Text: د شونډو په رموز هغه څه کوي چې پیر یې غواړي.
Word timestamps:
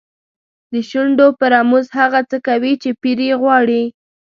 د 0.71 0.75
شونډو 0.89 1.27
په 1.39 1.45
رموز 1.53 1.85
هغه 1.99 2.19
څه 2.29 2.37
کوي 2.47 2.73
چې 2.81 2.89
پیر 3.01 3.17
یې 3.27 3.35
غواړي. 3.41 3.83